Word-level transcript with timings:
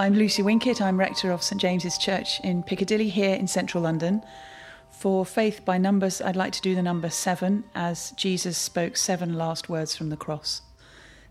I'm 0.00 0.14
Lucy 0.14 0.44
Winkett. 0.44 0.80
I'm 0.80 0.96
rector 0.96 1.32
of 1.32 1.42
St 1.42 1.60
James's 1.60 1.98
Church 1.98 2.38
in 2.44 2.62
Piccadilly 2.62 3.08
here 3.08 3.34
in 3.34 3.48
central 3.48 3.82
London. 3.82 4.22
For 4.92 5.26
Faith 5.26 5.64
by 5.64 5.76
Numbers, 5.76 6.20
I'd 6.20 6.36
like 6.36 6.52
to 6.52 6.60
do 6.60 6.76
the 6.76 6.84
number 6.84 7.10
seven 7.10 7.64
as 7.74 8.12
Jesus 8.12 8.56
spoke 8.56 8.96
seven 8.96 9.34
last 9.34 9.68
words 9.68 9.96
from 9.96 10.10
the 10.10 10.16
cross. 10.16 10.62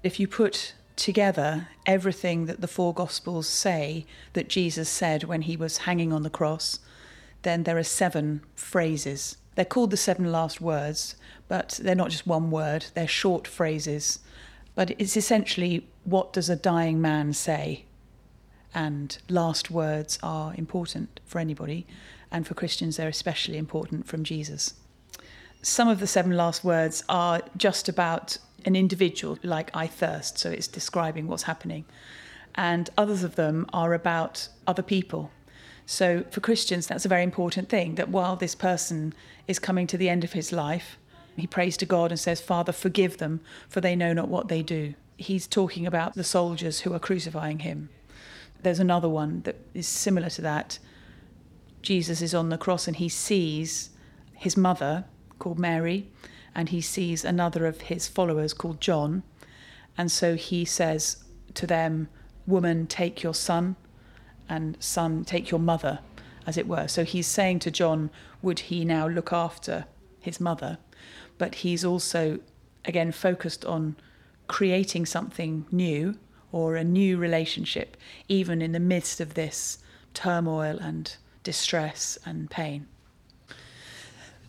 If 0.03 0.19
you 0.19 0.27
put 0.27 0.73
together 0.97 1.69
everything 1.85 2.47
that 2.47 2.59
the 2.59 2.67
four 2.67 2.93
Gospels 2.93 3.47
say 3.47 4.05
that 4.33 4.49
Jesus 4.49 4.89
said 4.89 5.23
when 5.23 5.43
he 5.43 5.55
was 5.55 5.77
hanging 5.77 6.11
on 6.11 6.23
the 6.23 6.29
cross, 6.29 6.79
then 7.43 7.63
there 7.63 7.77
are 7.77 7.83
seven 7.83 8.41
phrases. 8.53 9.37
They're 9.55 9.63
called 9.63 9.91
the 9.91 9.95
seven 9.97 10.29
last 10.29 10.59
words, 10.59 11.15
but 11.47 11.79
they're 11.81 11.95
not 11.95 12.09
just 12.09 12.27
one 12.27 12.51
word, 12.51 12.87
they're 12.95 13.07
short 13.07 13.47
phrases. 13.47 14.19
But 14.75 14.91
it's 14.99 15.15
essentially 15.15 15.87
what 16.03 16.33
does 16.33 16.49
a 16.49 16.57
dying 16.57 16.99
man 16.99 17.31
say? 17.31 17.85
And 18.73 19.17
last 19.29 19.71
words 19.71 20.19
are 20.21 20.53
important 20.55 21.19
for 21.25 21.39
anybody, 21.39 21.87
and 22.31 22.45
for 22.45 22.53
Christians, 22.53 22.97
they're 22.97 23.07
especially 23.07 23.57
important 23.57 24.07
from 24.07 24.23
Jesus. 24.23 24.73
Some 25.61 25.87
of 25.87 25.99
the 25.99 26.07
seven 26.07 26.35
last 26.35 26.63
words 26.63 27.03
are 27.09 27.41
just 27.55 27.89
about 27.89 28.37
an 28.65 28.75
individual, 28.75 29.39
like 29.43 29.75
I 29.75 29.87
thirst, 29.87 30.37
so 30.37 30.49
it's 30.49 30.67
describing 30.67 31.27
what's 31.27 31.43
happening. 31.43 31.85
And 32.55 32.89
others 32.97 33.23
of 33.23 33.35
them 33.35 33.65
are 33.71 33.93
about 33.93 34.49
other 34.65 34.81
people. 34.81 35.31
So 35.85 36.25
for 36.31 36.41
Christians, 36.41 36.87
that's 36.87 37.05
a 37.05 37.09
very 37.09 37.23
important 37.23 37.69
thing 37.69 37.95
that 37.95 38.09
while 38.09 38.35
this 38.35 38.55
person 38.55 39.13
is 39.47 39.57
coming 39.57 39.87
to 39.87 39.97
the 39.97 40.09
end 40.09 40.23
of 40.23 40.33
his 40.33 40.51
life, 40.51 40.97
he 41.37 41.47
prays 41.47 41.77
to 41.77 41.85
God 41.85 42.11
and 42.11 42.19
says, 42.19 42.41
Father, 42.41 42.71
forgive 42.71 43.17
them, 43.17 43.39
for 43.69 43.79
they 43.79 43.95
know 43.95 44.11
not 44.11 44.27
what 44.27 44.49
they 44.49 44.63
do. 44.63 44.95
He's 45.17 45.47
talking 45.47 45.85
about 45.87 46.15
the 46.15 46.23
soldiers 46.23 46.81
who 46.81 46.93
are 46.93 46.99
crucifying 46.99 47.59
him. 47.59 47.89
There's 48.63 48.79
another 48.79 49.09
one 49.09 49.41
that 49.41 49.55
is 49.73 49.87
similar 49.87 50.29
to 50.31 50.41
that. 50.41 50.79
Jesus 51.81 52.21
is 52.21 52.33
on 52.33 52.49
the 52.49 52.57
cross 52.57 52.87
and 52.87 52.97
he 52.97 53.09
sees 53.09 53.91
his 54.33 54.57
mother, 54.57 55.05
called 55.39 55.59
Mary, 55.59 56.09
and 56.53 56.69
he 56.69 56.81
sees 56.81 57.23
another 57.23 57.65
of 57.65 57.81
his 57.81 58.07
followers 58.07 58.53
called 58.53 58.81
John. 58.81 59.23
And 59.97 60.11
so 60.11 60.35
he 60.35 60.65
says 60.65 61.23
to 61.53 61.67
them, 61.67 62.09
Woman, 62.45 62.87
take 62.87 63.23
your 63.23 63.33
son, 63.33 63.75
and 64.47 64.77
son, 64.79 65.25
take 65.25 65.51
your 65.51 65.59
mother, 65.59 65.99
as 66.45 66.57
it 66.57 66.67
were. 66.67 66.87
So 66.87 67.03
he's 67.03 67.27
saying 67.27 67.59
to 67.59 67.71
John, 67.71 68.09
Would 68.41 68.59
he 68.59 68.85
now 68.85 69.07
look 69.07 69.33
after 69.33 69.85
his 70.19 70.39
mother? 70.39 70.77
But 71.37 71.55
he's 71.55 71.83
also, 71.85 72.39
again, 72.85 73.11
focused 73.11 73.65
on 73.65 73.95
creating 74.47 75.05
something 75.05 75.65
new 75.71 76.17
or 76.51 76.75
a 76.75 76.83
new 76.83 77.17
relationship, 77.17 77.97
even 78.27 78.61
in 78.61 78.71
the 78.71 78.79
midst 78.79 79.19
of 79.19 79.33
this 79.33 79.79
turmoil 80.13 80.77
and 80.79 81.15
distress 81.43 82.17
and 82.25 82.49
pain. 82.49 82.87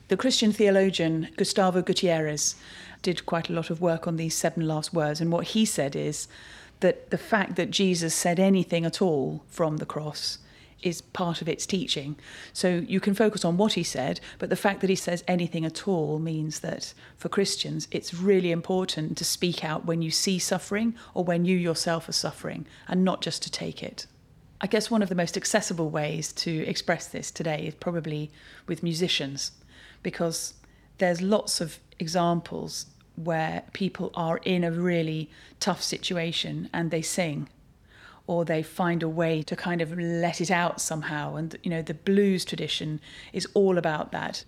The 0.09 0.17
Christian 0.17 0.53
theologian 0.53 1.29
Gustavo 1.37 1.83
Gutierrez 1.83 2.57
did 3.03 3.27
quite 3.27 3.51
a 3.51 3.53
lot 3.53 3.71
of 3.71 3.81
work 3.81 4.07
on 4.07 4.17
these 4.17 4.35
seven 4.35 4.67
last 4.67 4.95
words, 4.95 5.21
and 5.21 5.31
what 5.31 5.49
he 5.49 5.65
said 5.65 5.95
is 5.95 6.29
that 6.81 7.11
the 7.11 7.19
fact 7.19 7.57
that 7.57 7.71
Jesus 7.71 8.15
said 8.15 8.41
anything 8.41 8.85
at 8.85 9.03
all 9.03 9.43
from 9.49 9.77
the 9.77 9.87
cross 9.87 10.39
is 10.83 11.01
part 11.01 11.43
of 11.43 11.49
its 11.49 11.67
teaching. 11.67 12.17
So 12.53 12.85
you 12.87 13.01
can 13.01 13.15
focus 13.15 13.45
on 13.45 13.57
what 13.57 13.73
he 13.75 13.83
said, 13.83 14.21
but 14.39 14.51
the 14.51 14.57
fact 14.57 14.81
that 14.81 14.91
he 14.91 14.97
says 14.97 15.25
anything 15.27 15.65
at 15.65 15.89
all 15.89 16.19
means 16.19 16.61
that 16.61 16.95
for 17.17 17.29
Christians, 17.29 17.89
it's 17.91 18.15
really 18.15 18.51
important 18.51 19.17
to 19.19 19.25
speak 19.25 19.65
out 19.65 19.85
when 19.85 20.03
you 20.03 20.11
see 20.11 20.39
suffering 20.39 20.95
or 21.15 21.25
when 21.25 21.45
you 21.45 21.57
yourself 21.57 22.09
are 22.09 22.13
suffering, 22.13 22.67
and 22.87 23.05
not 23.05 23.21
just 23.21 23.43
to 23.43 23.51
take 23.51 23.83
it. 23.83 24.07
I 24.61 24.67
guess 24.67 24.91
one 24.91 25.03
of 25.03 25.09
the 25.09 25.15
most 25.15 25.37
accessible 25.37 25.89
ways 25.89 26.33
to 26.33 26.65
express 26.67 27.07
this 27.07 27.31
today 27.31 27.67
is 27.69 27.75
probably 27.75 28.31
with 28.67 28.83
musicians 28.83 29.53
because 30.03 30.55
there's 30.99 31.23
lots 31.23 31.61
of 31.61 31.79
examples 32.01 32.87
where 33.15 33.63
people 33.73 34.11
are 34.15 34.39
in 34.39 34.65
a 34.65 34.73
really 34.73 35.31
tough 35.61 35.83
situation 35.83 36.69
and 36.73 36.91
they 36.91 37.03
sing 37.03 37.49
or 38.29 38.45
they 38.45 38.63
find 38.63 39.03
a 39.03 39.09
way 39.09 39.43
to 39.43 39.57
kind 39.57 39.81
of 39.81 39.99
let 39.99 40.41
it 40.41 40.51
out 40.51 40.81
somehow. 40.81 41.35
And 41.35 41.57
you 41.65 41.71
know 41.71 41.83
the 41.83 41.95
blues 41.95 42.45
tradition 42.45 43.01
is 43.33 43.49
all 43.55 43.79
about 43.79 44.13
that. 44.13 44.45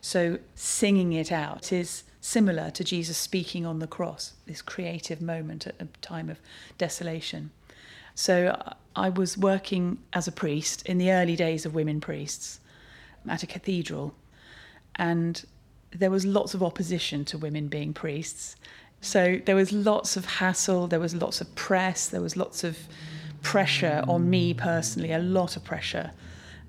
So 0.00 0.38
singing 0.56 1.12
it 1.12 1.30
out 1.30 1.72
is 1.72 2.02
similar 2.20 2.70
to 2.70 2.82
Jesus 2.82 3.16
speaking 3.16 3.64
on 3.64 3.78
the 3.78 3.86
cross 3.86 4.32
this 4.46 4.62
creative 4.62 5.20
moment 5.20 5.66
at 5.66 5.74
a 5.78 5.86
time 6.00 6.28
of 6.28 6.40
desolation. 6.78 7.50
So 8.14 8.60
I 8.96 9.10
was 9.10 9.38
working 9.38 9.98
as 10.12 10.26
a 10.26 10.32
priest 10.32 10.84
in 10.86 10.98
the 10.98 11.12
early 11.12 11.36
days 11.36 11.64
of 11.64 11.74
women 11.74 12.00
priests 12.00 12.60
at 13.28 13.42
a 13.42 13.46
cathedral. 13.46 14.14
And 14.96 15.44
there 15.90 16.10
was 16.10 16.24
lots 16.24 16.54
of 16.54 16.62
opposition 16.62 17.24
to 17.26 17.38
women 17.38 17.68
being 17.68 17.92
priests. 17.92 18.56
So 19.00 19.40
there 19.44 19.54
was 19.54 19.70
lots 19.70 20.16
of 20.16 20.24
hassle, 20.24 20.88
there 20.88 20.98
was 20.98 21.14
lots 21.14 21.40
of 21.40 21.54
press, 21.54 22.08
there 22.08 22.20
was 22.20 22.36
lots 22.36 22.64
of 22.64 22.76
pressure 23.48 24.04
on 24.06 24.28
me 24.28 24.52
personally, 24.52 25.10
a 25.10 25.18
lot 25.18 25.56
of 25.56 25.64
pressure. 25.64 26.10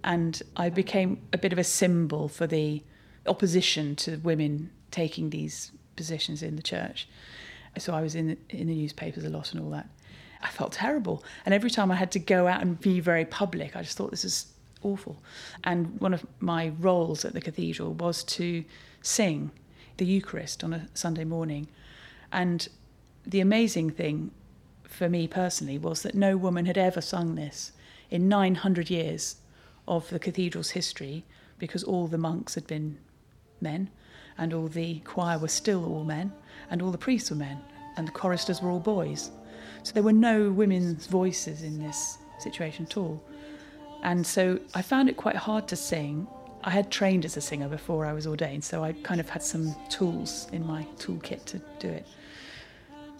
And 0.05 0.41
I 0.55 0.69
became 0.69 1.19
a 1.33 1.37
bit 1.37 1.51
of 1.51 1.59
a 1.59 1.63
symbol 1.65 2.29
for 2.29 2.47
the 2.47 2.81
opposition 3.27 3.97
to 3.97 4.15
women 4.23 4.71
taking 4.89 5.29
these 5.29 5.73
positions 5.97 6.41
in 6.41 6.55
the 6.55 6.61
church. 6.61 7.09
So 7.77 7.93
I 7.93 7.99
was 7.99 8.15
in 8.15 8.27
the, 8.27 8.37
in 8.49 8.67
the 8.67 8.75
newspapers 8.75 9.25
a 9.25 9.29
lot 9.29 9.51
and 9.51 9.61
all 9.61 9.69
that. 9.71 9.89
I 10.41 10.47
felt 10.47 10.71
terrible. 10.71 11.21
And 11.45 11.53
every 11.53 11.69
time 11.69 11.91
I 11.91 11.95
had 11.95 12.13
to 12.13 12.19
go 12.19 12.47
out 12.47 12.61
and 12.61 12.79
be 12.79 13.01
very 13.01 13.25
public, 13.25 13.75
I 13.75 13.81
just 13.81 13.97
thought 13.97 14.11
this 14.11 14.23
is 14.23 14.45
awful. 14.81 15.21
And 15.65 15.99
one 15.99 16.13
of 16.13 16.25
my 16.39 16.71
roles 16.79 17.25
at 17.25 17.33
the 17.33 17.41
cathedral 17.41 17.93
was 17.93 18.23
to 18.39 18.63
sing 19.01 19.51
the 19.97 20.05
Eucharist 20.05 20.63
on 20.63 20.71
a 20.71 20.87
Sunday 20.93 21.25
morning. 21.25 21.67
And 22.31 22.69
the 23.25 23.41
amazing 23.41 23.89
thing 23.89 24.31
for 24.89 25.07
me 25.07 25.27
personally 25.27 25.77
was 25.77 26.01
that 26.01 26.15
no 26.15 26.35
woman 26.35 26.65
had 26.65 26.77
ever 26.77 26.99
sung 26.99 27.35
this 27.35 27.71
in 28.09 28.27
900 28.27 28.89
years 28.89 29.37
of 29.87 30.09
the 30.09 30.19
cathedral's 30.19 30.71
history 30.71 31.23
because 31.59 31.83
all 31.83 32.07
the 32.07 32.17
monks 32.17 32.55
had 32.55 32.65
been 32.67 32.97
men 33.61 33.89
and 34.37 34.53
all 34.53 34.67
the 34.67 34.99
choir 35.01 35.37
was 35.37 35.53
still 35.53 35.85
all 35.85 36.03
men 36.03 36.33
and 36.69 36.81
all 36.81 36.91
the 36.91 36.97
priests 36.97 37.29
were 37.29 37.35
men 37.35 37.61
and 37.97 38.07
the 38.07 38.11
choristers 38.11 38.61
were 38.61 38.69
all 38.69 38.79
boys. 38.79 39.31
So 39.83 39.93
there 39.93 40.03
were 40.03 40.11
no 40.11 40.51
women's 40.51 41.05
voices 41.05 41.61
in 41.63 41.79
this 41.79 42.17
situation 42.39 42.85
at 42.85 42.97
all. 42.97 43.23
And 44.01 44.25
so 44.25 44.59
I 44.73 44.81
found 44.81 45.07
it 45.09 45.17
quite 45.17 45.35
hard 45.35 45.67
to 45.67 45.75
sing. 45.75 46.27
I 46.63 46.71
had 46.71 46.89
trained 46.89 47.25
as 47.25 47.37
a 47.37 47.41
singer 47.41 47.67
before 47.67 48.05
I 48.05 48.13
was 48.13 48.25
ordained, 48.25 48.63
so 48.63 48.83
I 48.83 48.93
kind 49.03 49.19
of 49.19 49.29
had 49.29 49.43
some 49.43 49.75
tools 49.89 50.47
in 50.51 50.65
my 50.65 50.83
toolkit 50.97 51.45
to 51.45 51.61
do 51.79 51.89
it. 51.89 52.05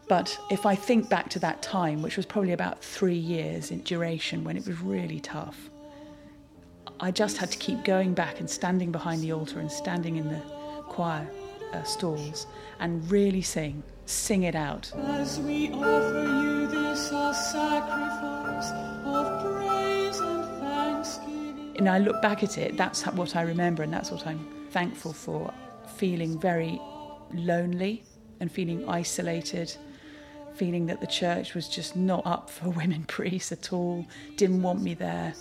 But 0.09 0.37
if 0.49 0.65
I 0.65 0.73
think 0.73 1.07
back 1.07 1.29
to 1.29 1.39
that 1.39 1.61
time, 1.61 2.01
which 2.01 2.17
was 2.17 2.25
probably 2.25 2.51
about 2.51 2.83
three 2.83 3.13
years 3.13 3.69
in 3.69 3.81
duration 3.83 4.43
when 4.43 4.57
it 4.57 4.65
was 4.65 4.81
really 4.81 5.19
tough, 5.19 5.69
I 6.99 7.11
just 7.11 7.37
had 7.37 7.51
to 7.51 7.57
keep 7.59 7.85
going 7.85 8.15
back 8.15 8.39
and 8.39 8.49
standing 8.49 8.91
behind 8.91 9.21
the 9.21 9.31
altar 9.31 9.59
and 9.59 9.71
standing 9.71 10.17
in 10.17 10.27
the 10.27 10.39
choir 10.89 11.29
uh, 11.73 11.83
stalls 11.83 12.47
and 12.79 13.09
really 13.11 13.43
sing, 13.43 13.83
sing 14.07 14.43
it 14.43 14.55
out. 14.55 14.91
As 14.95 15.39
we 15.39 15.71
offer 15.73 16.43
you 16.43 16.67
this 16.67 17.11
our 17.11 17.33
sacrifice 17.33 18.71
of 19.05 19.43
praise 19.43 20.19
and 20.19 20.43
thanksgiving. 20.59 21.75
And 21.77 21.87
I 21.87 21.99
look 21.99 22.19
back 22.19 22.41
at 22.41 22.57
it, 22.57 22.75
that's 22.75 23.05
what 23.05 23.35
I 23.35 23.43
remember, 23.43 23.83
and 23.83 23.93
that's 23.93 24.09
what 24.09 24.25
I'm 24.25 24.67
thankful 24.71 25.13
for. 25.13 25.53
Feeling 25.97 26.39
very 26.39 26.81
lonely 27.31 28.01
and 28.39 28.51
feeling 28.51 28.89
isolated, 28.89 29.77
feeling 30.59 30.85
that 30.87 30.99
the 30.99 31.07
church 31.07 31.55
was 31.55 31.69
just 31.69 31.95
not 31.95 32.21
up 32.25 32.49
for 32.49 32.67
women 32.71 33.05
priests 33.05 33.53
at 33.53 33.71
all, 33.71 34.05
didn't 34.35 34.61
want 34.61 34.81
me 34.81 34.93
there. 34.93 35.33